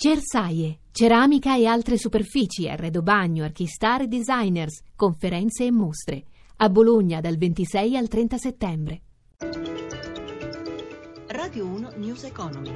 Cersaie, 0.00 0.78
ceramica 0.92 1.56
e 1.56 1.66
altre 1.66 1.98
superfici, 1.98 2.68
arredo 2.68 3.02
bagno, 3.02 3.42
archistar 3.42 4.02
e 4.02 4.06
designers, 4.06 4.80
conferenze 4.94 5.64
e 5.64 5.72
mostre. 5.72 6.24
A 6.58 6.68
Bologna 6.68 7.20
dal 7.20 7.36
26 7.36 7.96
al 7.96 8.06
30 8.06 8.38
settembre. 8.38 9.00
Radio 11.26 11.66
1 11.66 11.94
News 11.96 12.22
Economy. 12.22 12.72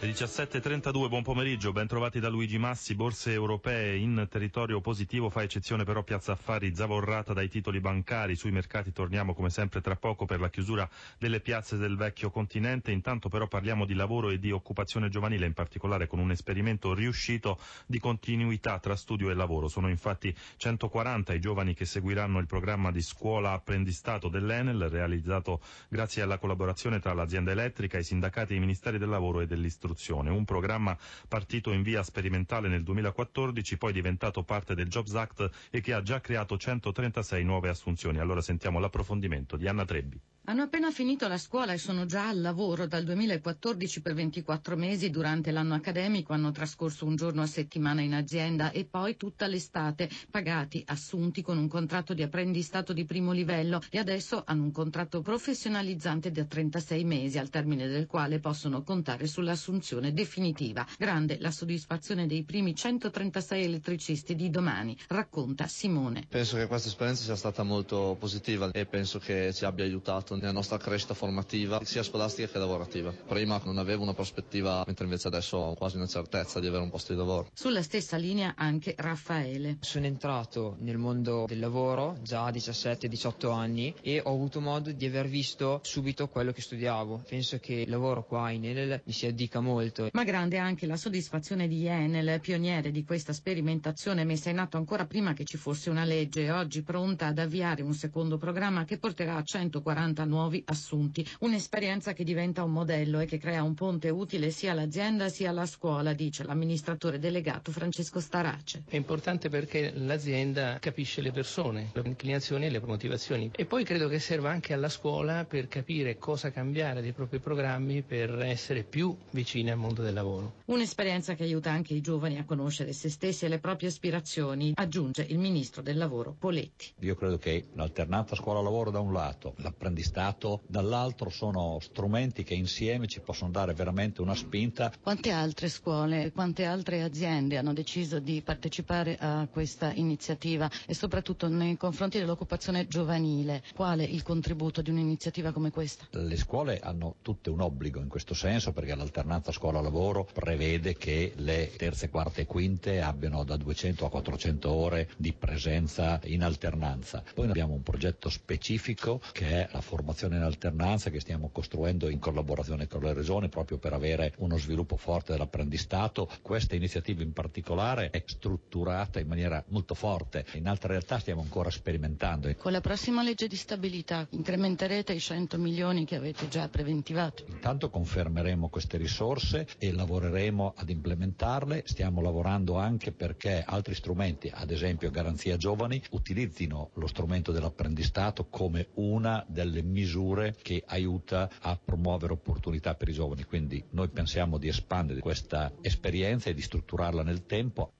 Le 0.00 0.10
17.32, 0.12 1.08
buon 1.08 1.24
pomeriggio, 1.24 1.72
ben 1.72 1.88
trovati 1.88 2.20
da 2.20 2.28
Luigi 2.28 2.56
Massi, 2.56 2.94
borse 2.94 3.32
europee 3.32 3.96
in 3.96 4.28
territorio 4.30 4.80
positivo, 4.80 5.28
fa 5.28 5.42
eccezione 5.42 5.82
però 5.82 6.04
Piazza 6.04 6.30
Affari 6.30 6.72
zavorrata 6.72 7.32
dai 7.32 7.48
titoli 7.48 7.80
bancari, 7.80 8.36
sui 8.36 8.52
mercati 8.52 8.92
torniamo 8.92 9.34
come 9.34 9.50
sempre 9.50 9.80
tra 9.80 9.96
poco 9.96 10.24
per 10.24 10.38
la 10.38 10.50
chiusura 10.50 10.88
delle 11.18 11.40
piazze 11.40 11.78
del 11.78 11.96
vecchio 11.96 12.30
continente, 12.30 12.92
intanto 12.92 13.28
però 13.28 13.48
parliamo 13.48 13.84
di 13.84 13.94
lavoro 13.94 14.30
e 14.30 14.38
di 14.38 14.52
occupazione 14.52 15.08
giovanile, 15.08 15.46
in 15.46 15.52
particolare 15.52 16.06
con 16.06 16.20
un 16.20 16.30
esperimento 16.30 16.94
riuscito 16.94 17.58
di 17.84 17.98
continuità 17.98 18.78
tra 18.78 18.94
studio 18.94 19.30
e 19.30 19.34
lavoro, 19.34 19.66
sono 19.66 19.88
infatti 19.88 20.32
140 20.58 21.34
i 21.34 21.40
giovani 21.40 21.74
che 21.74 21.86
seguiranno 21.86 22.38
il 22.38 22.46
programma 22.46 22.92
di 22.92 23.02
scuola 23.02 23.50
apprendistato 23.50 24.28
dell'Enel, 24.28 24.88
realizzato 24.88 25.60
grazie 25.88 26.22
alla 26.22 26.38
collaborazione 26.38 27.00
tra 27.00 27.12
l'azienda 27.14 27.50
elettrica, 27.50 27.98
i 27.98 28.04
sindacati 28.04 28.54
i 28.54 28.60
ministeri 28.60 28.98
del 28.98 29.08
lavoro 29.08 29.40
e 29.40 29.46
dell'istruzione 29.48 29.86
istruzione, 29.88 30.30
un 30.30 30.44
programma 30.44 30.96
partito 31.26 31.72
in 31.72 31.82
via 31.82 32.02
sperimentale 32.02 32.68
nel 32.68 32.82
2014, 32.82 33.78
poi 33.78 33.92
diventato 33.92 34.42
parte 34.42 34.74
del 34.74 34.88
Jobs 34.88 35.14
Act 35.14 35.50
e 35.70 35.80
che 35.80 35.94
ha 35.94 36.02
già 36.02 36.20
creato 36.20 36.58
136 36.58 37.42
nuove 37.44 37.70
assunzioni. 37.70 38.18
Allora 38.18 38.42
sentiamo 38.42 38.78
l'approfondimento 38.78 39.56
di 39.56 39.66
Anna 39.66 39.84
Trebbi. 39.84 40.20
Hanno 40.48 40.62
appena 40.62 40.90
finito 40.90 41.28
la 41.28 41.36
scuola 41.36 41.74
e 41.74 41.78
sono 41.78 42.06
già 42.06 42.28
al 42.28 42.40
lavoro 42.40 42.86
dal 42.86 43.04
2014 43.04 44.00
per 44.00 44.14
24 44.14 44.78
mesi. 44.78 45.10
Durante 45.10 45.50
l'anno 45.50 45.74
accademico 45.74 46.32
hanno 46.32 46.52
trascorso 46.52 47.04
un 47.04 47.16
giorno 47.16 47.42
a 47.42 47.46
settimana 47.46 48.00
in 48.00 48.14
azienda 48.14 48.70
e 48.70 48.86
poi 48.86 49.18
tutta 49.18 49.46
l'estate, 49.46 50.08
pagati, 50.30 50.82
assunti 50.86 51.42
con 51.42 51.58
un 51.58 51.68
contratto 51.68 52.14
di 52.14 52.22
apprendistato 52.22 52.94
di 52.94 53.04
primo 53.04 53.32
livello 53.32 53.82
e 53.90 53.98
adesso 53.98 54.42
hanno 54.46 54.62
un 54.62 54.72
contratto 54.72 55.20
professionalizzante 55.20 56.30
da 56.30 56.46
36 56.46 57.04
mesi, 57.04 57.36
al 57.36 57.50
termine 57.50 57.86
del 57.86 58.06
quale 58.06 58.38
possono 58.40 58.82
contare 58.82 59.26
sull'assunzione 59.26 60.14
definitiva. 60.14 60.86
Grande 60.96 61.36
la 61.40 61.50
soddisfazione 61.50 62.26
dei 62.26 62.44
primi 62.44 62.74
136 62.74 63.64
elettricisti 63.64 64.34
di 64.34 64.48
domani, 64.48 64.96
racconta 65.08 65.66
Simone. 65.66 66.24
Penso 66.26 66.56
che 66.56 66.66
questa 66.66 66.88
esperienza 66.88 67.24
sia 67.24 67.36
stata 67.36 67.62
molto 67.64 68.16
positiva 68.18 68.70
e 68.70 68.86
penso 68.86 69.18
che 69.18 69.52
ci 69.52 69.66
abbia 69.66 69.84
aiutato 69.84 70.36
nella 70.38 70.52
nostra 70.52 70.78
crescita 70.78 71.14
formativa, 71.14 71.80
sia 71.84 72.02
scolastica 72.02 72.48
che 72.48 72.58
lavorativa. 72.58 73.10
Prima 73.10 73.60
non 73.64 73.78
avevo 73.78 74.02
una 74.02 74.14
prospettiva, 74.14 74.82
mentre 74.86 75.04
invece 75.04 75.28
adesso 75.28 75.56
ho 75.56 75.74
quasi 75.74 75.96
una 75.96 76.06
certezza 76.06 76.60
di 76.60 76.66
avere 76.66 76.82
un 76.82 76.90
posto 76.90 77.12
di 77.12 77.18
lavoro. 77.18 77.48
Sulla 77.52 77.82
stessa 77.82 78.16
linea 78.16 78.54
anche 78.56 78.94
Raffaele. 78.96 79.78
Sono 79.80 80.06
entrato 80.06 80.76
nel 80.80 80.98
mondo 80.98 81.44
del 81.46 81.58
lavoro 81.58 82.16
già 82.22 82.44
a 82.44 82.50
17-18 82.50 83.52
anni 83.52 83.94
e 84.00 84.20
ho 84.24 84.32
avuto 84.32 84.60
modo 84.60 84.92
di 84.92 85.06
aver 85.06 85.28
visto 85.28 85.80
subito 85.82 86.28
quello 86.28 86.52
che 86.52 86.62
studiavo. 86.62 87.24
Penso 87.28 87.58
che 87.58 87.74
il 87.74 87.90
lavoro 87.90 88.24
qua 88.24 88.50
in 88.50 88.64
Enel 88.64 89.02
mi 89.04 89.12
si 89.12 89.26
addica 89.26 89.60
molto. 89.60 90.08
Ma 90.12 90.24
grande 90.24 90.58
anche 90.58 90.86
la 90.86 90.96
soddisfazione 90.96 91.66
di 91.68 91.86
Enel, 91.86 92.40
pioniere 92.40 92.90
di 92.90 93.04
questa 93.04 93.32
sperimentazione 93.32 94.24
messa 94.24 94.50
in 94.50 94.58
atto 94.58 94.76
ancora 94.76 95.06
prima 95.06 95.32
che 95.32 95.44
ci 95.44 95.56
fosse 95.56 95.90
una 95.90 96.04
legge, 96.04 96.50
oggi 96.50 96.82
pronta 96.82 97.26
ad 97.26 97.38
avviare 97.38 97.82
un 97.82 97.94
secondo 97.94 98.38
programma 98.38 98.84
che 98.84 98.98
porterà 98.98 99.36
a 99.36 99.42
140 99.42 100.24
nuovi 100.28 100.62
assunti. 100.66 101.26
Un'esperienza 101.40 102.12
che 102.12 102.22
diventa 102.22 102.62
un 102.62 102.70
modello 102.70 103.18
e 103.18 103.26
che 103.26 103.38
crea 103.38 103.62
un 103.62 103.74
ponte 103.74 104.10
utile 104.10 104.50
sia 104.50 104.72
all'azienda 104.72 105.28
sia 105.28 105.50
alla 105.50 105.66
scuola, 105.66 106.12
dice 106.12 106.44
l'amministratore 106.44 107.18
delegato 107.18 107.72
Francesco 107.72 108.20
Starace. 108.20 108.84
È 108.88 108.96
importante 108.96 109.48
perché 109.48 109.92
l'azienda 109.94 110.78
capisce 110.78 111.20
le 111.20 111.32
persone, 111.32 111.90
le 111.92 112.02
inclinazioni 112.04 112.66
e 112.66 112.70
le 112.70 112.80
motivazioni. 112.80 113.50
E 113.54 113.64
poi 113.64 113.84
credo 113.84 114.08
che 114.08 114.18
serva 114.18 114.50
anche 114.50 114.72
alla 114.72 114.88
scuola 114.88 115.44
per 115.44 115.68
capire 115.68 116.18
cosa 116.18 116.50
cambiare 116.50 117.00
dei 117.00 117.12
propri 117.12 117.38
programmi 117.38 118.02
per 118.02 118.38
essere 118.40 118.84
più 118.84 119.16
vicini 119.30 119.70
al 119.70 119.78
mondo 119.78 120.02
del 120.02 120.14
lavoro. 120.14 120.56
Un'esperienza 120.66 121.34
che 121.34 121.44
aiuta 121.44 121.70
anche 121.70 121.94
i 121.94 122.00
giovani 122.00 122.38
a 122.38 122.44
conoscere 122.44 122.92
se 122.92 123.08
stessi 123.08 123.44
e 123.44 123.48
le 123.48 123.58
proprie 123.58 123.88
aspirazioni, 123.88 124.72
aggiunge 124.74 125.22
il 125.22 125.38
ministro 125.38 125.82
del 125.82 125.96
lavoro 125.96 126.34
Poletti. 126.38 126.92
Io 127.00 127.14
credo 127.14 127.38
che 127.38 127.68
l'alternanza 127.74 128.34
scuola-lavoro 128.34 128.90
da 128.90 129.00
un 129.00 129.12
lato, 129.12 129.54
l'apprendistato 129.58 130.07
Stato, 130.08 130.62
dall'altro 130.66 131.28
sono 131.28 131.78
strumenti 131.80 132.42
che 132.42 132.54
insieme 132.54 133.06
ci 133.06 133.20
possono 133.20 133.50
dare 133.50 133.74
veramente 133.74 134.22
una 134.22 134.34
spinta. 134.34 134.90
Quante 135.02 135.30
altre 135.30 135.68
scuole, 135.68 136.32
quante 136.32 136.64
altre 136.64 137.02
aziende 137.02 137.58
hanno 137.58 137.74
deciso 137.74 138.18
di 138.18 138.40
partecipare 138.40 139.18
a 139.20 139.46
questa 139.50 139.92
iniziativa 139.92 140.68
e 140.86 140.94
soprattutto 140.94 141.46
nei 141.48 141.76
confronti 141.76 142.18
dell'occupazione 142.18 142.88
giovanile? 142.88 143.62
Quale 143.74 144.02
il 144.04 144.22
contributo 144.22 144.80
di 144.80 144.88
un'iniziativa 144.88 145.52
come 145.52 145.70
questa? 145.70 146.06
Le 146.12 146.36
scuole 146.36 146.80
hanno 146.80 147.16
tutte 147.20 147.50
un 147.50 147.60
obbligo 147.60 148.00
in 148.00 148.08
questo 148.08 148.32
senso 148.32 148.72
perché 148.72 148.94
l'alternanza 148.94 149.52
scuola-lavoro 149.52 150.26
prevede 150.32 150.96
che 150.96 151.34
le 151.36 151.70
terze, 151.76 152.08
quarte 152.08 152.40
e 152.40 152.46
quinte 152.46 153.02
abbiano 153.02 153.44
da 153.44 153.58
200 153.58 154.06
a 154.06 154.10
400 154.10 154.72
ore 154.72 155.10
di 155.18 155.34
presenza 155.34 156.18
in 156.24 156.42
alternanza. 156.42 157.22
Poi 157.34 157.46
abbiamo 157.46 157.74
un 157.74 157.82
progetto 157.82 158.30
specifico 158.30 159.20
che 159.32 159.46
è 159.46 159.68
la 159.70 159.80
formazione 159.82 159.96
formazione 159.98 160.36
in 160.36 160.42
alternanza 160.42 161.10
che 161.10 161.18
stiamo 161.18 161.48
costruendo 161.50 162.08
in 162.08 162.20
collaborazione 162.20 162.86
con 162.86 163.02
le 163.02 163.12
regioni 163.12 163.48
proprio 163.48 163.78
per 163.78 163.92
avere 163.92 164.32
uno 164.38 164.56
sviluppo 164.56 164.96
forte 164.96 165.32
dell'apprendistato. 165.32 166.28
Questa 166.40 166.76
iniziativa 166.76 167.22
in 167.24 167.32
particolare 167.32 168.10
è 168.10 168.22
strutturata 168.24 169.18
in 169.18 169.26
maniera 169.26 169.62
molto 169.68 169.94
forte, 169.94 170.44
in 170.54 170.68
altre 170.68 170.90
realtà 170.90 171.18
stiamo 171.18 171.40
ancora 171.40 171.70
sperimentando. 171.70 172.54
Con 172.54 172.70
la 172.70 172.80
prossima 172.80 173.24
legge 173.24 173.48
di 173.48 173.56
stabilità 173.56 174.24
incrementerete 174.30 175.12
i 175.12 175.18
100 175.20 175.58
milioni 175.58 176.04
che 176.04 176.14
avete 176.14 176.46
già 176.46 176.68
preventivato? 176.68 177.44
Intanto 177.48 177.90
confermeremo 177.90 178.68
queste 178.68 178.98
risorse 178.98 179.66
e 179.78 179.92
lavoreremo 179.92 180.74
ad 180.76 180.88
implementarle, 180.88 181.82
stiamo 181.86 182.20
lavorando 182.20 182.78
anche 182.78 183.10
perché 183.10 183.64
altri 183.66 183.94
strumenti, 183.96 184.48
ad 184.54 184.70
esempio 184.70 185.10
Garanzia 185.10 185.56
Giovani, 185.56 186.00
utilizzino 186.10 186.90
lo 186.94 187.06
strumento 187.08 187.50
dell'apprendistato 187.50 188.46
come 188.48 188.88
una 188.94 189.44
delle 189.48 189.82
misure 189.88 190.54
che 190.62 190.82
aiuta 190.86 191.48
a 191.60 191.76
promuovere 191.76 192.32
opportunità 192.32 192.94
per 192.94 193.08
i 193.08 193.12
giovani. 193.12 193.44
Quindi 193.44 193.82
noi 193.90 194.08
pensiamo 194.08 194.58
di 194.58 194.68
espandere 194.68 195.20
questa 195.20 195.72
esperienza 195.80 196.50
e 196.50 196.54
di 196.54 196.62
strutturarla 196.62 197.22
nel 197.22 197.46
tempo. 197.46 197.94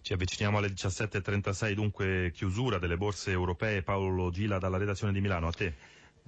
Ci 0.00 0.12
avviciniamo 0.12 0.58
alle 0.58 0.68
17.36, 0.68 1.72
dunque 1.72 2.30
chiusura 2.32 2.78
delle 2.78 2.96
borse 2.96 3.30
europee. 3.30 3.82
Paolo 3.82 4.30
Gila 4.30 4.58
dalla 4.58 4.76
redazione 4.78 5.12
di 5.12 5.20
Milano, 5.20 5.48
a 5.48 5.52
te. 5.52 5.74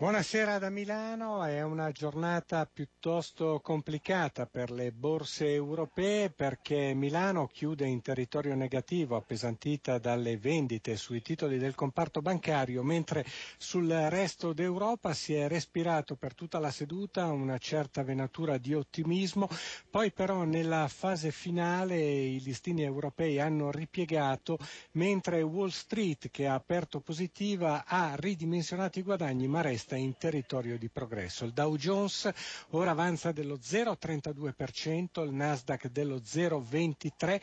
Buonasera 0.01 0.59
da 0.59 0.71
Milano, 0.71 1.45
è 1.45 1.61
una 1.61 1.91
giornata 1.93 2.65
piuttosto 2.65 3.61
complicata 3.63 4.47
per 4.47 4.71
le 4.71 4.93
borse 4.93 5.53
europee 5.53 6.31
perché 6.31 6.95
Milano 6.95 7.47
chiude 7.47 7.87
in 7.87 8.01
territorio 8.01 8.55
negativo 8.55 9.15
appesantita 9.17 9.99
dalle 9.99 10.39
vendite 10.39 10.97
sui 10.97 11.21
titoli 11.21 11.59
del 11.59 11.75
comparto 11.75 12.23
bancario, 12.23 12.83
mentre 12.83 13.27
sul 13.59 13.89
resto 13.91 14.55
d'Europa 14.55 15.13
si 15.13 15.35
è 15.35 15.47
respirato 15.49 16.17
per 16.17 16.33
tutta 16.35 16.59
la 16.59 16.71
seduta 16.71 17.27
una 17.27 17.59
certa 17.59 18.03
venatura 18.03 18.57
di 18.57 18.73
ottimismo, 18.73 19.51
poi 19.91 20.13
però 20.13 20.45
nella 20.45 20.89
fase 20.89 21.31
finale 21.31 21.99
i 22.01 22.41
listini 22.41 22.85
europei 22.85 23.39
hanno 23.39 23.71
ripiegato 23.71 24.57
mentre 24.93 25.43
Wall 25.43 25.69
Street 25.69 26.31
che 26.31 26.47
ha 26.47 26.55
aperto 26.55 27.01
positiva 27.01 27.85
ha 27.87 28.15
ridimensionato 28.17 28.99
i 28.99 29.03
guadagni 29.03 29.47
ma 29.47 29.61
resta 29.61 29.89
resta 29.91 29.97
in 29.97 30.17
territorio 30.17 30.79
di 30.79 30.89
progresso. 30.89 31.45
Il 31.45 31.53
Dow 31.53 31.77
Jones 31.77 32.31
ora 32.71 32.91
avanza 32.93 33.33
dello 33.33 33.57
0,32%, 33.57 35.25
il 35.25 35.33
Nasdaq 35.33 35.89
dello 35.89 36.17
0,23%, 36.19 37.41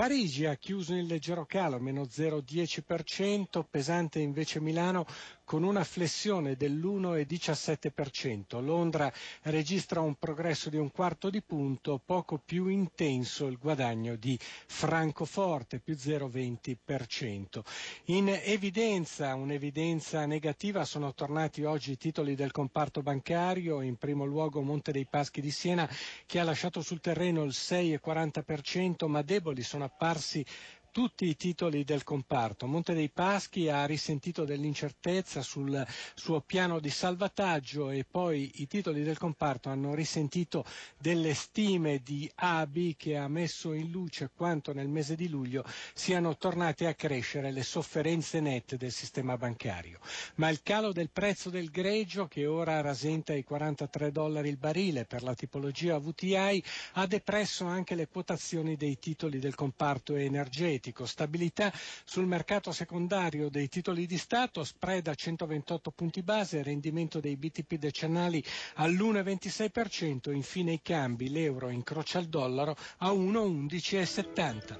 Parigi 0.00 0.46
ha 0.46 0.54
chiuso 0.54 0.94
in 0.94 1.06
leggero 1.06 1.44
calo, 1.44 1.78
meno 1.78 2.04
0,10%, 2.04 3.62
pesante 3.68 4.18
invece 4.18 4.58
Milano 4.58 5.04
con 5.44 5.62
una 5.62 5.84
flessione 5.84 6.56
dell'1,17%. 6.56 8.64
Londra 8.64 9.12
registra 9.42 10.00
un 10.00 10.14
progresso 10.14 10.70
di 10.70 10.78
un 10.78 10.90
quarto 10.90 11.28
di 11.28 11.42
punto, 11.42 12.00
poco 12.02 12.38
più 12.38 12.68
intenso 12.68 13.46
il 13.46 13.58
guadagno 13.58 14.16
di 14.16 14.38
Francoforte, 14.40 15.80
più 15.80 15.92
0,20%. 15.94 17.60
In 18.06 18.28
evidenza, 18.42 19.34
un'evidenza 19.34 20.24
negativa, 20.24 20.86
sono 20.86 21.12
tornati 21.12 21.64
oggi 21.64 21.90
i 21.90 21.98
titoli 21.98 22.34
del 22.34 22.52
comparto 22.52 23.02
bancario, 23.02 23.82
in 23.82 23.96
primo 23.96 24.24
luogo 24.24 24.62
Monte 24.62 24.92
dei 24.92 25.04
Paschi 25.04 25.42
di 25.42 25.50
Siena 25.50 25.86
che 26.24 26.38
ha 26.38 26.44
lasciato 26.44 26.80
sul 26.80 27.02
terreno 27.02 27.42
il 27.42 27.52
6,40%, 27.52 29.06
ma 29.08 29.20
deboli 29.20 29.62
sono 29.62 29.88
apparsi 29.90 30.44
tutti 30.92 31.26
i 31.26 31.36
titoli 31.36 31.84
del 31.84 32.02
comparto. 32.02 32.66
Monte 32.66 32.94
dei 32.94 33.08
Paschi 33.10 33.68
ha 33.68 33.84
risentito 33.86 34.44
dell'incertezza 34.44 35.40
sul 35.42 35.86
suo 36.14 36.40
piano 36.40 36.80
di 36.80 36.90
salvataggio 36.90 37.90
e 37.90 38.04
poi 38.08 38.50
i 38.56 38.66
titoli 38.66 39.02
del 39.02 39.16
comparto 39.18 39.68
hanno 39.68 39.94
risentito 39.94 40.64
delle 40.98 41.34
stime 41.34 42.00
di 42.02 42.30
ABI 42.34 42.96
che 42.98 43.16
ha 43.16 43.28
messo 43.28 43.72
in 43.72 43.90
luce 43.90 44.30
quanto 44.34 44.72
nel 44.72 44.88
mese 44.88 45.14
di 45.14 45.28
luglio 45.28 45.64
siano 45.94 46.36
tornate 46.36 46.86
a 46.86 46.94
crescere 46.94 47.52
le 47.52 47.62
sofferenze 47.62 48.40
nette 48.40 48.76
del 48.76 48.92
sistema 48.92 49.36
bancario. 49.36 50.00
Ma 50.36 50.48
il 50.48 50.62
calo 50.62 50.92
del 50.92 51.10
prezzo 51.10 51.50
del 51.50 51.70
greggio 51.70 52.26
che 52.26 52.46
ora 52.46 52.80
rasenta 52.80 53.32
i 53.32 53.44
43 53.44 54.10
dollari 54.10 54.48
il 54.48 54.56
barile 54.56 55.04
per 55.04 55.22
la 55.22 55.34
tipologia 55.34 55.98
VTI 55.98 56.62
ha 56.94 57.06
depresso 57.06 57.64
anche 57.66 57.94
le 57.94 58.08
quotazioni 58.08 58.76
dei 58.76 58.98
titoli 58.98 59.38
del 59.38 59.54
comparto 59.54 60.16
energetico 60.16 60.78
energetico, 60.80 61.04
stabilità 61.04 61.70
sul 62.04 62.26
mercato 62.26 62.72
secondario 62.72 63.50
dei 63.50 63.68
titoli 63.68 64.06
di 64.06 64.16
Stato, 64.16 64.64
spread 64.64 65.06
a 65.06 65.14
128 65.14 65.90
punti 65.90 66.22
base, 66.22 66.62
rendimento 66.62 67.20
dei 67.20 67.36
BTP 67.36 67.74
decennali 67.74 68.42
all'1,26%, 68.76 70.32
infine 70.32 70.72
i 70.72 70.80
cambi, 70.82 71.28
l'euro 71.28 71.68
incrocia 71.68 72.18
il 72.18 72.28
dollaro 72.28 72.74
a 72.98 73.10
1,1170. 73.10 74.78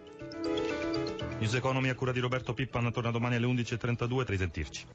News 1.39 1.55
Economy 1.55 1.89
a 1.89 1.95
cura 1.95 2.13
di 2.13 2.21
Roberto 2.21 2.55
Pippan 2.55 2.91
torna 2.93 3.11
domani 3.11 3.37
alle 3.37 3.47
11.32, 3.47 4.25
risentirci. 4.27 4.87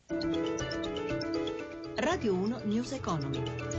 Radio 1.95 2.33
1 2.33 2.61
News 2.65 2.91
Economy. 2.91 3.74